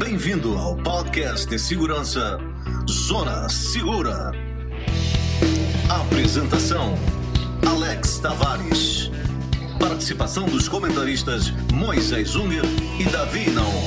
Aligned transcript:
Bem-vindo 0.00 0.56
ao 0.56 0.74
podcast 0.78 1.46
de 1.46 1.58
segurança 1.58 2.38
Zona 2.88 3.46
Segura. 3.50 4.32
Apresentação: 5.90 6.94
Alex 7.68 8.18
Tavares. 8.18 9.10
Participação 9.78 10.46
dos 10.46 10.70
comentaristas 10.70 11.50
Moisés 11.74 12.34
Unger 12.34 12.64
e 12.98 13.04
Davi 13.12 13.50
Naon. 13.50 13.84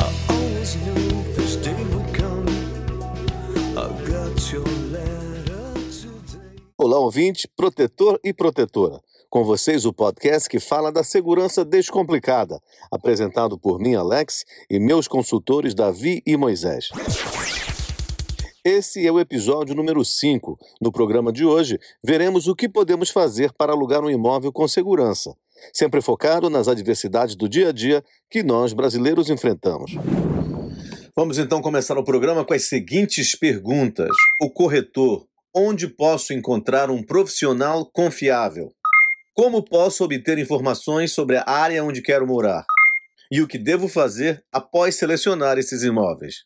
Olá, 6.77 6.99
ouvinte, 6.99 7.49
protetor 7.57 8.19
e 8.23 8.31
protetora. 8.31 9.01
Com 9.33 9.43
vocês 9.43 9.83
o 9.83 9.91
podcast 9.91 10.47
que 10.47 10.59
fala 10.59 10.91
da 10.91 11.03
segurança 11.03 11.65
descomplicada, 11.65 12.61
apresentado 12.91 13.57
por 13.57 13.79
mim, 13.79 13.95
Alex, 13.95 14.45
e 14.69 14.79
meus 14.79 15.07
consultores 15.07 15.73
Davi 15.73 16.21
e 16.23 16.37
Moisés. 16.37 16.89
Esse 18.63 19.07
é 19.07 19.11
o 19.11 19.19
episódio 19.19 19.73
número 19.73 20.05
5. 20.05 20.55
No 20.79 20.91
programa 20.91 21.33
de 21.33 21.43
hoje, 21.43 21.79
veremos 22.03 22.47
o 22.47 22.53
que 22.53 22.69
podemos 22.69 23.09
fazer 23.09 23.51
para 23.53 23.71
alugar 23.71 24.03
um 24.03 24.09
imóvel 24.11 24.51
com 24.51 24.67
segurança, 24.67 25.33
sempre 25.73 25.99
focado 25.99 26.47
nas 26.47 26.67
adversidades 26.67 27.35
do 27.35 27.49
dia 27.49 27.69
a 27.69 27.71
dia 27.71 28.03
que 28.29 28.43
nós 28.43 28.71
brasileiros 28.71 29.31
enfrentamos. 29.31 29.93
Vamos 31.15 31.39
então 31.39 31.59
começar 31.59 31.97
o 31.97 32.03
programa 32.03 32.45
com 32.45 32.53
as 32.53 32.65
seguintes 32.65 33.35
perguntas. 33.35 34.15
O 34.39 34.51
corretor. 34.51 35.25
Onde 35.55 35.87
posso 35.87 36.33
encontrar 36.33 36.91
um 36.91 37.01
profissional 37.01 37.83
confiável? 37.91 38.71
Como 39.35 39.63
posso 39.63 40.03
obter 40.03 40.37
informações 40.37 41.11
sobre 41.11 41.37
a 41.37 41.43
área 41.47 41.83
onde 41.83 42.03
quero 42.03 42.27
morar? 42.27 42.63
E 43.31 43.41
o 43.41 43.47
que 43.47 43.57
devo 43.57 43.87
fazer 43.87 44.43
após 44.51 44.93
selecionar 44.93 45.57
esses 45.57 45.81
imóveis? 45.81 46.43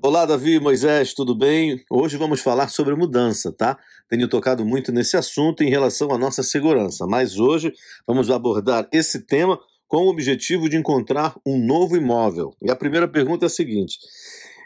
Olá, 0.00 0.24
Davi 0.24 0.60
Moisés, 0.60 1.12
tudo 1.12 1.36
bem? 1.36 1.82
Hoje 1.90 2.16
vamos 2.16 2.40
falar 2.40 2.68
sobre 2.68 2.94
mudança, 2.94 3.50
tá? 3.50 3.76
Tenho 4.08 4.28
tocado 4.28 4.64
muito 4.64 4.92
nesse 4.92 5.16
assunto 5.16 5.64
em 5.64 5.68
relação 5.68 6.12
à 6.12 6.16
nossa 6.16 6.44
segurança, 6.44 7.08
mas 7.08 7.40
hoje 7.40 7.72
vamos 8.06 8.30
abordar 8.30 8.88
esse 8.92 9.26
tema 9.26 9.58
com 9.88 10.04
o 10.04 10.10
objetivo 10.10 10.68
de 10.68 10.76
encontrar 10.76 11.34
um 11.44 11.58
novo 11.58 11.96
imóvel. 11.96 12.54
E 12.62 12.70
a 12.70 12.76
primeira 12.76 13.08
pergunta 13.08 13.46
é 13.46 13.48
a 13.48 13.50
seguinte: 13.50 13.98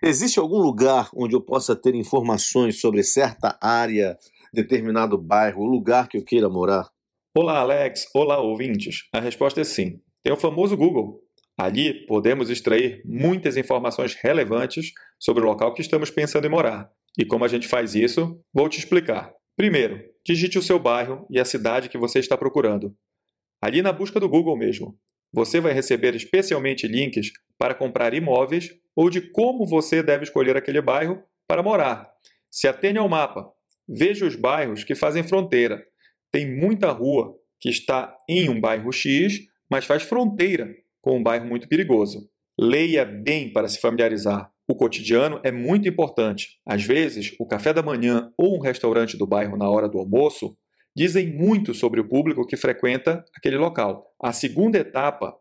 existe 0.05 0.39
algum 0.39 0.59
lugar 0.59 1.09
onde 1.17 1.35
eu 1.35 1.41
possa 1.41 1.75
ter 1.75 1.95
informações 1.95 2.79
sobre 2.83 3.03
certa 3.03 3.57
área 3.63 4.19
determinado 4.53 5.17
bairro, 5.17 5.63
o 5.63 5.67
lugar 5.67 6.09
que 6.09 6.19
eu 6.19 6.25
queira 6.25 6.49
morar? 6.49 6.89
Olá, 7.35 7.61
Alex. 7.61 8.07
Olá, 8.15 8.39
ouvintes. 8.39 9.09
A 9.13 9.19
resposta 9.19 9.61
é 9.61 9.65
sim. 9.65 10.01
Tem 10.23 10.33
o 10.33 10.37
famoso 10.37 10.77
Google. 10.77 11.21
Ali 11.59 12.07
podemos 12.07 12.51
extrair 12.51 13.03
muitas 13.05 13.57
informações 13.57 14.15
relevantes 14.15 14.93
sobre 15.19 15.43
o 15.43 15.47
local 15.47 15.73
que 15.73 15.81
estamos 15.81 16.11
pensando 16.11 16.47
em 16.47 16.51
morar. 16.51 16.91
E 17.19 17.25
como 17.25 17.45
a 17.45 17.49
gente 17.49 17.69
faz 17.69 17.95
isso, 17.95 18.39
vou 18.53 18.69
te 18.69 18.79
explicar. 18.79 19.33
Primeiro, 19.57 20.03
digite 20.27 20.59
o 20.59 20.63
seu 20.63 20.79
bairro 20.79 21.27
e 21.31 21.39
a 21.39 21.45
cidade 21.45 21.89
que 21.89 21.99
você 21.99 22.19
está 22.19 22.37
procurando. 22.37 22.95
Ali 23.63 23.81
na 23.81 23.93
busca 23.93 24.21
do 24.21 24.29
Google 24.29 24.57
mesmo. 24.57 24.99
Você 25.33 25.61
vai 25.61 25.73
receber 25.73 26.15
especialmente 26.15 26.87
links 26.87 27.31
para 27.59 27.75
comprar 27.75 28.13
imóveis 28.13 28.71
ou 28.95 29.09
de 29.09 29.21
como 29.31 29.67
você 29.67 30.03
deve 30.03 30.25
escolher 30.25 30.57
aquele 30.57 30.83
bairro 30.83 31.23
para 31.49 31.63
morar. 31.63 32.11
Se 32.51 32.69
atene 32.69 32.99
ao 32.99 33.09
mapa, 33.09 33.51
Veja 33.89 34.27
os 34.27 34.37
bairros 34.37 34.85
que 34.85 34.95
fazem 34.95 35.23
fronteira. 35.23 35.85
Tem 36.33 36.51
muita 36.51 36.91
rua 36.91 37.35
que 37.61 37.69
está 37.69 38.17
em 38.29 38.49
um 38.49 38.61
bairro 38.61 38.93
X, 38.93 39.41
mas 39.71 39.85
faz 39.85 40.03
fronteira 40.03 40.75
com 41.01 41.19
um 41.19 41.23
bairro 41.23 41.47
muito 41.47 41.69
perigoso. 41.69 42.29
Leia 42.59 43.05
bem 43.05 43.53
para 43.53 43.69
se 43.69 43.81
familiarizar. 43.81 44.51
O 44.69 44.75
cotidiano 44.75 45.41
é 45.45 45.51
muito 45.51 45.89
importante. 45.89 46.59
Às 46.67 46.85
vezes, 46.85 47.35
o 47.39 47.47
café 47.47 47.73
da 47.73 47.83
manhã 47.83 48.33
ou 48.39 48.57
um 48.57 48.61
restaurante 48.61 49.17
do 49.17 49.27
bairro 49.27 49.57
na 49.57 49.69
hora 49.69 49.89
do 49.89 49.99
almoço 49.99 50.57
dizem 50.97 51.33
muito 51.35 51.75
sobre 51.75 52.01
o 52.01 52.09
público 52.09 52.47
que 52.47 52.57
frequenta 52.57 53.25
aquele 53.37 53.57
local. 53.57 54.07
A 54.23 54.33
segunda 54.33 54.79
etapa 54.79 55.35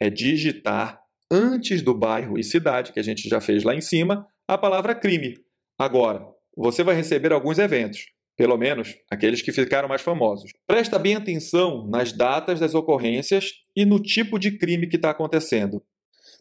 é 0.00 0.10
digitar 0.10 1.00
antes 1.30 1.82
do 1.82 1.94
bairro 1.94 2.38
e 2.38 2.44
cidade, 2.44 2.92
que 2.92 3.00
a 3.00 3.02
gente 3.02 3.28
já 3.28 3.40
fez 3.40 3.64
lá 3.64 3.74
em 3.74 3.80
cima, 3.80 4.26
a 4.48 4.56
palavra 4.56 4.94
crime. 4.94 5.34
Agora, 5.78 6.24
você 6.56 6.82
vai 6.82 6.94
receber 6.94 7.32
alguns 7.32 7.58
eventos, 7.58 8.06
pelo 8.36 8.56
menos 8.56 8.96
aqueles 9.10 9.42
que 9.42 9.52
ficaram 9.52 9.88
mais 9.88 10.02
famosos. 10.02 10.52
Presta 10.66 10.98
bem 10.98 11.14
atenção 11.14 11.86
nas 11.86 12.12
datas 12.12 12.58
das 12.58 12.74
ocorrências 12.74 13.52
e 13.74 13.84
no 13.84 14.00
tipo 14.00 14.38
de 14.38 14.56
crime 14.58 14.88
que 14.88 14.96
está 14.96 15.10
acontecendo. 15.10 15.82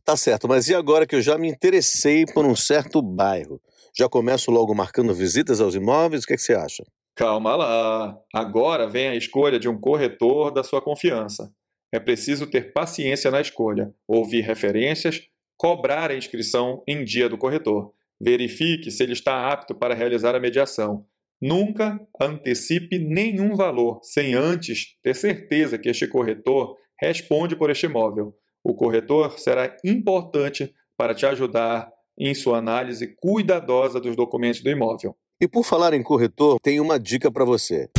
Tá 0.04 0.16
certo, 0.16 0.48
mas 0.48 0.70
e 0.70 0.76
agora 0.76 1.06
que 1.06 1.16
eu 1.16 1.22
já 1.22 1.38
me 1.38 1.50
interessei 1.50 2.26
por 2.26 2.46
um 2.46 2.56
certo 2.56 3.02
bairro? 3.02 3.60
Já 3.98 4.08
começo 4.08 4.52
logo 4.52 4.76
marcando 4.76 5.14
visitas 5.14 5.60
aos 5.60 5.74
imóveis? 5.74 6.24
O 6.24 6.28
que, 6.28 6.34
é 6.34 6.36
que 6.36 6.44
você 6.44 6.54
acha? 6.54 6.84
Calma 7.16 7.56
lá. 7.56 8.18
Agora 8.34 8.88
vem 8.88 9.08
a 9.08 9.16
escolha 9.16 9.58
de 9.58 9.70
um 9.70 9.80
corretor 9.80 10.52
da 10.52 10.64
sua 10.64 10.82
confiança. 10.82 11.50
É 11.92 12.00
preciso 12.00 12.46
ter 12.46 12.74
paciência 12.74 13.32
na 13.32 13.40
escolha, 13.40 13.94
ouvir 14.06 14.42
referências, 14.42 15.22
cobrar 15.58 16.12
a 16.12 16.16
inscrição 16.16 16.84
em 16.86 17.06
dia 17.06 17.30
do 17.30 17.38
corretor. 17.38 17.94
Verifique 18.26 18.90
se 18.90 19.04
ele 19.04 19.14
está 19.14 19.52
apto 19.52 19.76
para 19.76 19.94
realizar 19.94 20.34
a 20.34 20.40
mediação. 20.40 21.06
Nunca 21.40 22.00
antecipe 22.20 22.98
nenhum 22.98 23.56
valor 23.56 24.00
sem 24.02 24.34
antes 24.34 24.98
ter 25.04 25.14
certeza 25.14 25.78
que 25.78 25.90
este 25.90 26.08
corretor 26.08 26.76
responde 27.00 27.56
por 27.56 27.70
este 27.70 27.86
imóvel. 27.86 28.34
O 28.64 28.74
corretor 28.74 29.38
será 29.38 29.78
importante 29.86 30.74
para 30.98 31.14
te 31.14 31.28
ajudar 31.28 31.92
em 32.18 32.34
sua 32.34 32.58
análise 32.58 33.16
cuidadosa 33.22 34.00
dos 34.00 34.16
documentos 34.16 34.64
do 34.64 34.72
imóvel. 34.72 35.16
E 35.40 35.48
por 35.48 35.64
falar 35.64 35.94
em 35.94 36.02
corretor, 36.02 36.58
tenho 36.64 36.82
uma 36.82 37.00
dica 37.00 37.32
para 37.32 37.46
você. 37.46 37.92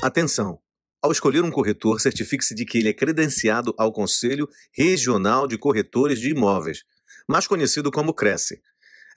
Atenção! 0.00 0.60
Ao 1.02 1.10
escolher 1.10 1.42
um 1.42 1.50
corretor, 1.50 2.00
certifique-se 2.00 2.54
de 2.54 2.64
que 2.64 2.78
ele 2.78 2.90
é 2.90 2.92
credenciado 2.92 3.74
ao 3.76 3.90
Conselho 3.90 4.46
Regional 4.72 5.48
de 5.48 5.58
Corretores 5.58 6.20
de 6.20 6.30
Imóveis, 6.30 6.84
mais 7.28 7.48
conhecido 7.48 7.90
como 7.90 8.14
CRECE. 8.14 8.60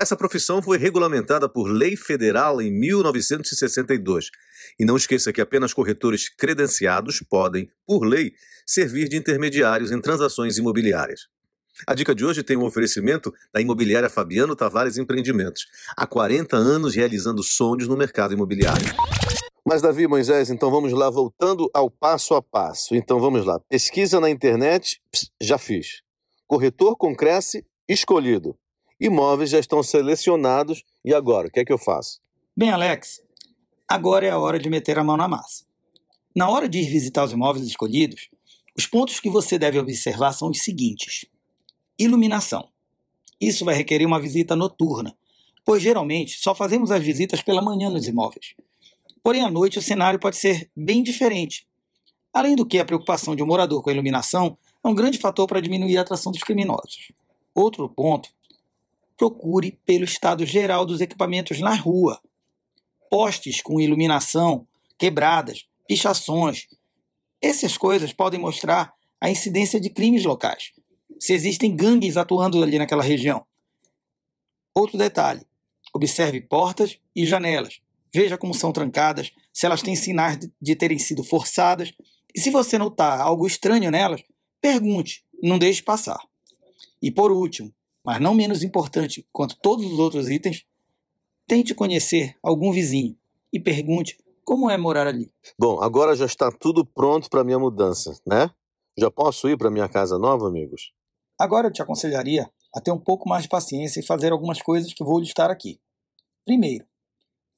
Essa 0.01 0.17
profissão 0.17 0.61
foi 0.61 0.77
regulamentada 0.77 1.47
por 1.47 1.65
lei 1.65 1.95
federal 1.95 2.61
em 2.61 2.71
1962. 2.71 4.31
E 4.79 4.85
não 4.85 4.97
esqueça 4.97 5.31
que 5.31 5.41
apenas 5.41 5.73
corretores 5.73 6.29
credenciados 6.29 7.23
podem, 7.29 7.69
por 7.85 8.03
lei, 8.03 8.33
servir 8.65 9.07
de 9.07 9.17
intermediários 9.17 9.91
em 9.91 10.01
transações 10.01 10.57
imobiliárias. 10.57 11.27
A 11.87 11.93
dica 11.93 12.13
de 12.13 12.23
hoje 12.23 12.43
tem 12.43 12.57
um 12.57 12.65
oferecimento 12.65 13.33
da 13.53 13.59
imobiliária 13.59 14.09
Fabiano 14.09 14.55
Tavares 14.55 14.97
Empreendimentos, 14.97 15.67
há 15.97 16.05
40 16.05 16.55
anos 16.55 16.95
realizando 16.95 17.43
sonhos 17.43 17.87
no 17.87 17.97
mercado 17.97 18.33
imobiliário. 18.33 18.85
Mas, 19.65 19.81
Davi 19.81 20.07
Moisés, 20.07 20.49
então 20.49 20.69
vamos 20.69 20.91
lá, 20.91 21.09
voltando 21.09 21.69
ao 21.73 21.89
passo 21.89 22.35
a 22.35 22.41
passo. 22.41 22.95
Então 22.95 23.19
vamos 23.19 23.45
lá. 23.45 23.59
Pesquisa 23.69 24.19
na 24.19 24.29
internet, 24.29 25.01
já 25.41 25.57
fiz. 25.57 26.01
Corretor 26.45 26.97
com 26.97 27.15
Cresce, 27.15 27.65
escolhido 27.87 28.57
imóveis 28.99 29.49
já 29.49 29.59
estão 29.59 29.81
selecionados 29.83 30.83
e 31.03 31.13
agora, 31.13 31.47
o 31.47 31.51
que 31.51 31.59
é 31.59 31.65
que 31.65 31.73
eu 31.73 31.77
faço? 31.77 32.19
Bem, 32.55 32.69
Alex, 32.69 33.21
agora 33.87 34.25
é 34.25 34.29
a 34.29 34.39
hora 34.39 34.59
de 34.59 34.69
meter 34.69 34.97
a 34.99 35.03
mão 35.03 35.17
na 35.17 35.27
massa. 35.27 35.65
Na 36.35 36.49
hora 36.49 36.67
de 36.67 36.79
ir 36.79 36.89
visitar 36.89 37.23
os 37.23 37.31
imóveis 37.31 37.65
escolhidos, 37.65 38.29
os 38.75 38.87
pontos 38.87 39.19
que 39.19 39.29
você 39.29 39.59
deve 39.59 39.77
observar 39.77 40.33
são 40.33 40.49
os 40.49 40.63
seguintes: 40.63 41.25
iluminação. 41.97 42.67
Isso 43.39 43.65
vai 43.65 43.75
requerer 43.75 44.07
uma 44.07 44.19
visita 44.19 44.55
noturna, 44.55 45.15
pois 45.65 45.81
geralmente 45.81 46.39
só 46.39 46.55
fazemos 46.55 46.91
as 46.91 47.03
visitas 47.03 47.41
pela 47.41 47.61
manhã 47.61 47.89
nos 47.89 48.07
imóveis. 48.07 48.55
Porém, 49.21 49.43
à 49.43 49.49
noite 49.51 49.79
o 49.79 49.81
cenário 49.81 50.19
pode 50.19 50.37
ser 50.37 50.69
bem 50.75 51.03
diferente. 51.03 51.67
Além 52.33 52.55
do 52.55 52.65
que, 52.65 52.79
a 52.79 52.85
preocupação 52.85 53.35
de 53.35 53.43
um 53.43 53.45
morador 53.45 53.81
com 53.83 53.89
a 53.89 53.93
iluminação 53.93 54.57
é 54.83 54.87
um 54.87 54.95
grande 54.95 55.19
fator 55.19 55.47
para 55.47 55.61
diminuir 55.61 55.97
a 55.97 56.01
atração 56.01 56.31
dos 56.31 56.41
criminosos. 56.41 57.11
Outro 57.53 57.87
ponto 57.87 58.29
procure 59.17 59.79
pelo 59.85 60.03
estado 60.03 60.45
geral 60.45 60.85
dos 60.85 61.01
equipamentos 61.01 61.59
na 61.59 61.73
rua. 61.73 62.21
Postes 63.09 63.61
com 63.61 63.79
iluminação, 63.79 64.67
quebradas, 64.97 65.67
pichações. 65.87 66.67
Essas 67.41 67.77
coisas 67.77 68.13
podem 68.13 68.39
mostrar 68.39 68.93
a 69.19 69.29
incidência 69.29 69.79
de 69.79 69.89
crimes 69.89 70.25
locais, 70.25 70.71
se 71.19 71.33
existem 71.33 71.75
gangues 71.75 72.17
atuando 72.17 72.61
ali 72.61 72.77
naquela 72.77 73.03
região. 73.03 73.45
Outro 74.73 74.97
detalhe: 74.97 75.45
observe 75.93 76.41
portas 76.41 76.97
e 77.15 77.25
janelas. 77.25 77.79
Veja 78.13 78.37
como 78.37 78.53
são 78.53 78.71
trancadas, 78.71 79.31
se 79.51 79.65
elas 79.65 79.81
têm 79.81 79.95
sinais 79.95 80.37
de 80.61 80.75
terem 80.75 80.99
sido 80.99 81.23
forçadas. 81.23 81.93
E 82.35 82.39
se 82.39 82.49
você 82.49 82.77
notar 82.77 83.19
algo 83.21 83.47
estranho 83.47 83.89
nelas, 83.89 84.23
pergunte, 84.59 85.23
não 85.41 85.57
deixe 85.57 85.81
passar. 85.81 86.19
E 87.01 87.11
por 87.11 87.31
último, 87.31 87.73
mas 88.03 88.19
não 88.19 88.33
menos 88.33 88.63
importante 88.63 89.27
quanto 89.31 89.57
todos 89.57 89.85
os 89.85 89.99
outros 89.99 90.29
itens, 90.29 90.65
tente 91.47 91.73
conhecer 91.73 92.35
algum 92.41 92.71
vizinho 92.71 93.17
e 93.51 93.59
pergunte 93.59 94.17
como 94.43 94.69
é 94.69 94.77
morar 94.77 95.07
ali. 95.07 95.31
Bom, 95.57 95.81
agora 95.81 96.15
já 96.15 96.25
está 96.25 96.51
tudo 96.51 96.85
pronto 96.85 97.29
para 97.29 97.43
minha 97.43 97.59
mudança, 97.59 98.19
né? 98.27 98.51
Já 98.97 99.09
posso 99.09 99.47
ir 99.47 99.57
para 99.57 99.71
minha 99.71 99.87
casa 99.87 100.19
nova, 100.19 100.47
amigos? 100.47 100.93
Agora 101.39 101.67
eu 101.67 101.71
te 101.71 101.81
aconselharia 101.81 102.49
a 102.73 102.81
ter 102.81 102.91
um 102.91 102.99
pouco 102.99 103.27
mais 103.27 103.43
de 103.43 103.49
paciência 103.49 103.99
e 103.99 104.05
fazer 104.05 104.31
algumas 104.31 104.61
coisas 104.61 104.93
que 104.93 105.03
vou 105.03 105.19
listar 105.19 105.49
aqui. 105.49 105.79
Primeiro, 106.45 106.85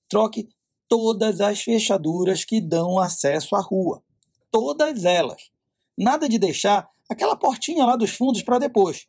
troque 0.08 0.48
todas 0.88 1.42
as 1.42 1.62
fechaduras 1.62 2.46
que 2.46 2.62
dão 2.62 3.00
acesso 3.00 3.56
à 3.56 3.62
rua. 3.62 4.04
Todas 4.52 5.04
elas. 5.04 5.50
Nada 5.98 6.30
de 6.30 6.38
deixar 6.38 6.90
aquela 7.10 7.36
portinha 7.36 7.86
lá 7.86 7.96
dos 7.96 8.12
fundos 8.12 8.44
para 8.44 8.60
depois. 8.60 9.08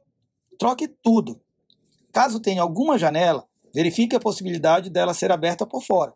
Troque 0.58 0.88
tudo. 0.88 1.40
Caso 2.12 2.40
tenha 2.40 2.62
alguma 2.62 2.98
janela, 2.98 3.46
verifique 3.74 4.16
a 4.16 4.20
possibilidade 4.20 4.88
dela 4.88 5.12
ser 5.12 5.30
aberta 5.30 5.66
por 5.66 5.82
fora. 5.82 6.14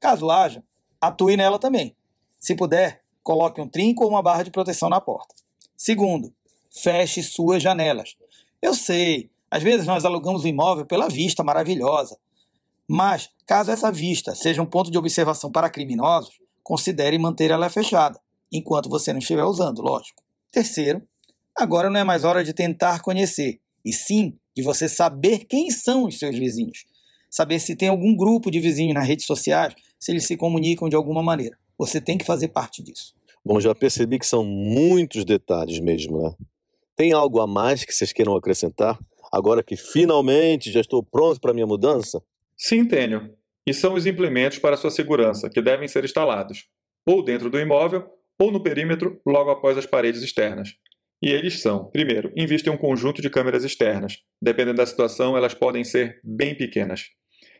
Caso 0.00 0.30
haja, 0.30 0.62
atue 1.00 1.36
nela 1.36 1.58
também. 1.58 1.96
Se 2.38 2.54
puder, 2.54 3.02
coloque 3.22 3.60
um 3.60 3.68
trinco 3.68 4.04
ou 4.04 4.10
uma 4.10 4.22
barra 4.22 4.42
de 4.42 4.50
proteção 4.50 4.88
na 4.88 5.00
porta. 5.00 5.34
Segundo, 5.76 6.32
feche 6.70 7.22
suas 7.22 7.62
janelas. 7.62 8.16
Eu 8.60 8.74
sei, 8.74 9.30
às 9.50 9.62
vezes 9.62 9.86
nós 9.86 10.04
alugamos 10.04 10.44
o 10.44 10.48
imóvel 10.48 10.86
pela 10.86 11.08
vista 11.08 11.44
maravilhosa, 11.44 12.18
mas 12.88 13.30
caso 13.46 13.70
essa 13.70 13.90
vista 13.92 14.34
seja 14.34 14.62
um 14.62 14.66
ponto 14.66 14.90
de 14.90 14.98
observação 14.98 15.50
para 15.50 15.70
criminosos, 15.70 16.38
considere 16.62 17.18
manter 17.18 17.50
ela 17.50 17.68
fechada, 17.68 18.18
enquanto 18.50 18.88
você 18.88 19.12
não 19.12 19.18
estiver 19.18 19.44
usando, 19.44 19.82
lógico. 19.82 20.22
Terceiro, 20.50 21.02
agora 21.54 21.90
não 21.90 22.00
é 22.00 22.04
mais 22.04 22.24
hora 22.24 22.42
de 22.42 22.52
tentar 22.52 23.00
conhecer, 23.00 23.60
e 23.84 23.92
sim 23.92 24.38
de 24.56 24.62
você 24.62 24.88
saber 24.88 25.44
quem 25.44 25.70
são 25.70 26.04
os 26.04 26.18
seus 26.18 26.38
vizinhos. 26.38 26.84
Saber 27.28 27.58
se 27.58 27.74
tem 27.74 27.88
algum 27.88 28.16
grupo 28.16 28.50
de 28.50 28.60
vizinhos 28.60 28.94
nas 28.94 29.06
redes 29.06 29.26
sociais, 29.26 29.74
se 29.98 30.12
eles 30.12 30.26
se 30.26 30.36
comunicam 30.36 30.88
de 30.88 30.94
alguma 30.94 31.22
maneira. 31.22 31.58
Você 31.76 32.00
tem 32.00 32.16
que 32.16 32.24
fazer 32.24 32.48
parte 32.48 32.82
disso. 32.82 33.14
Bom, 33.44 33.60
já 33.60 33.74
percebi 33.74 34.18
que 34.18 34.26
são 34.26 34.44
muitos 34.44 35.24
detalhes 35.24 35.80
mesmo, 35.80 36.22
né? 36.22 36.34
Tem 36.96 37.12
algo 37.12 37.40
a 37.40 37.46
mais 37.46 37.84
que 37.84 37.92
vocês 37.92 38.12
queiram 38.12 38.36
acrescentar? 38.36 38.98
Agora 39.32 39.64
que 39.64 39.76
finalmente 39.76 40.70
já 40.70 40.80
estou 40.80 41.02
pronto 41.02 41.40
para 41.40 41.52
minha 41.52 41.66
mudança? 41.66 42.22
Sim, 42.56 42.86
Tênio. 42.86 43.34
E 43.66 43.74
são 43.74 43.94
os 43.94 44.06
implementos 44.06 44.58
para 44.58 44.76
sua 44.76 44.90
segurança 44.90 45.50
que 45.50 45.60
devem 45.60 45.88
ser 45.88 46.04
instalados, 46.04 46.66
ou 47.04 47.24
dentro 47.24 47.50
do 47.50 47.58
imóvel, 47.58 48.06
ou 48.38 48.52
no 48.52 48.62
perímetro 48.62 49.20
logo 49.26 49.50
após 49.50 49.76
as 49.76 49.86
paredes 49.86 50.22
externas. 50.22 50.74
E 51.22 51.30
eles 51.30 51.62
são, 51.62 51.90
primeiro, 51.90 52.32
invista 52.36 52.68
em 52.68 52.72
um 52.72 52.76
conjunto 52.76 53.22
de 53.22 53.30
câmeras 53.30 53.64
externas. 53.64 54.18
Dependendo 54.40 54.76
da 54.76 54.86
situação, 54.86 55.36
elas 55.36 55.54
podem 55.54 55.84
ser 55.84 56.20
bem 56.22 56.54
pequenas. 56.54 57.04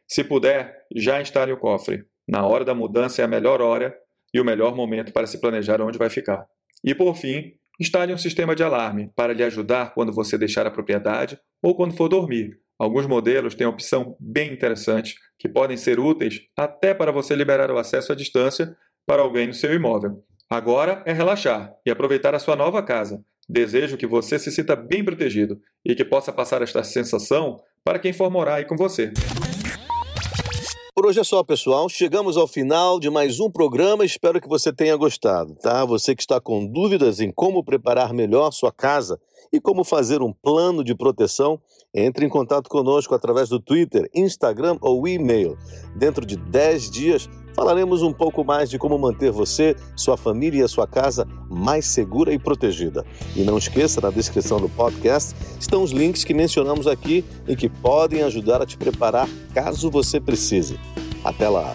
Se 0.07 0.23
puder, 0.23 0.75
já 0.95 1.21
instale 1.21 1.53
o 1.53 1.57
cofre. 1.57 2.05
Na 2.29 2.47
hora 2.47 2.65
da 2.65 2.75
mudança 2.75 3.23
é 3.23 3.25
a 3.25 3.29
melhor 3.29 3.61
hora 3.61 3.95
e 4.33 4.41
o 4.41 4.45
melhor 4.45 4.75
momento 4.75 5.13
para 5.13 5.27
se 5.27 5.41
planejar 5.41 5.81
onde 5.81 5.99
vai 5.99 6.11
ficar. 6.11 6.47
E 6.83 6.95
por 6.95 7.15
fim, 7.15 7.53
instale 7.81 8.13
um 8.13 8.19
sistema 8.19 8.55
de 8.55 8.63
alarme 8.63 9.11
para 9.17 9.33
lhe 9.33 9.43
ajudar 9.43 9.95
quando 9.95 10.13
você 10.13 10.37
deixar 10.37 10.67
a 10.67 10.71
propriedade 10.71 11.39
ou 11.63 11.75
quando 11.75 11.97
for 11.97 12.09
dormir. 12.09 12.59
Alguns 12.79 13.07
modelos 13.07 13.55
têm 13.55 13.67
opção 13.67 14.17
bem 14.19 14.53
interessante 14.53 15.15
que 15.39 15.49
podem 15.49 15.77
ser 15.77 16.01
úteis 16.01 16.41
até 16.57 16.93
para 16.93 17.13
você 17.13 17.35
liberar 17.35 17.71
o 17.71 17.79
acesso 17.79 18.13
à 18.13 18.17
distância 18.17 18.77
para 19.07 19.23
alguém 19.23 19.47
no 19.47 19.55
seu 19.55 19.73
imóvel. 19.73 20.25
Agora 20.51 21.03
é 21.07 21.13
relaxar 21.13 21.73
e 21.87 21.91
aproveitar 21.91 22.35
a 22.35 22.39
sua 22.39 22.57
nova 22.57 22.83
casa. 22.83 23.25
Desejo 23.49 23.97
que 23.97 24.07
você 24.07 24.39
se 24.39 24.51
sinta 24.51 24.75
bem 24.75 25.05
protegido 25.05 25.61
e 25.85 25.95
que 25.95 26.05
possa 26.05 26.33
passar 26.33 26.63
esta 26.63 26.83
sensação 26.83 27.61
para 27.85 27.99
quem 27.99 28.13
for 28.13 28.31
morar 28.31 28.57
aí 28.57 28.65
com 28.65 28.77
você. 28.77 29.13
Por 30.95 31.07
hoje 31.07 31.21
é 31.21 31.25
só, 31.25 31.43
pessoal. 31.43 31.89
Chegamos 31.89 32.37
ao 32.37 32.47
final 32.47 33.01
de 33.01 33.11
mais 33.11 33.41
um 33.41 33.51
programa. 33.51 34.05
Espero 34.05 34.41
que 34.41 34.49
você 34.49 34.73
tenha 34.73 34.97
gostado, 34.97 35.55
tá? 35.57 35.85
Você 35.85 36.15
que 36.15 36.23
está 36.23 36.41
com 36.41 36.65
dúvidas 36.65 37.21
em 37.21 37.31
como 37.33 37.65
preparar 37.65 38.15
melhor 38.15 38.53
sua 38.53 38.73
casa 38.73 39.21
e 39.53 39.61
como 39.61 39.85
fazer 39.85 40.23
um 40.23 40.33
plano 40.33 40.83
de 40.83 40.95
proteção, 40.95 41.61
entre 41.93 42.25
em 42.25 42.29
contato 42.29 42.71
conosco 42.71 43.15
através 43.15 43.49
do 43.49 43.61
Twitter, 43.61 44.09
Instagram 44.15 44.79
ou 44.81 45.07
e-mail. 45.07 45.59
Dentro 45.97 46.25
de 46.25 46.37
10 46.37 46.91
dias 46.91 47.29
falaremos 47.55 48.03
um 48.03 48.13
pouco 48.13 48.45
mais 48.45 48.69
de 48.69 48.79
como 48.79 48.99
manter 48.99 49.31
você, 49.31 49.77
sua 49.97 50.17
família 50.17 50.61
e 50.61 50.63
a 50.63 50.69
sua 50.69 50.87
casa 50.87 51.27
mais 51.49 51.87
segura 51.87 52.33
e 52.33 52.39
protegida. 52.39 53.05
E 53.35 53.43
não 53.43 53.57
esqueça, 53.57 54.01
na 54.01 54.11
descrição 54.11 54.61
do 54.61 54.69
podcast 54.69 55.35
estão 55.59 55.83
os 55.83 55.93
links 55.93 56.25
que 56.25 56.35
mencionamos 56.35 56.87
aqui 56.87 57.25
e 57.47 57.57
que 57.57 57.69
podem 57.69 58.23
ajudar 58.23 58.61
a 58.61 58.67
te 58.67 58.77
preparar 58.77 59.29
caso 59.55 59.91
você 59.91 60.21
precise. 60.21 60.79
Até 61.25 61.49
lá! 61.49 61.75